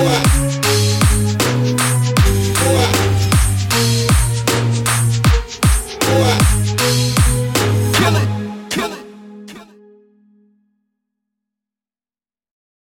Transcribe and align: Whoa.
Whoa. 0.00 0.39